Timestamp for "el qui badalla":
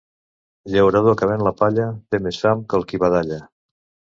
2.81-3.39